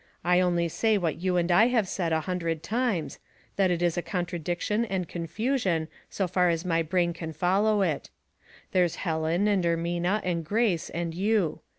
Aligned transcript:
I 0.23 0.39
only 0.39 0.67
say 0.67 0.97
that 0.97 1.17
you 1.21 1.37
and 1.37 1.51
I 1.51 1.67
have 1.67 1.87
said 1.87 2.11
a 2.11 2.21
hundred 2.21 2.63
times, 2.63 3.19
that 3.55 3.69
it 3.69 3.83
is 3.83 3.99
a 3.99 4.01
contradic 4.01 4.59
tion 4.61 4.83
and 4.85 5.07
confusion, 5.07 5.89
so 6.09 6.27
far 6.27 6.49
as 6.49 6.65
my 6.65 6.81
brain 6.81 7.13
can 7.13 7.33
follow 7.33 7.83
it. 7.83 8.09
There's 8.71 8.95
Helen, 9.05 9.47
and 9.47 9.63
Ermina, 9.63 10.19
and 10.23 10.43
Grace, 10.43 10.89
and 10.89 11.13
you. 11.13 11.59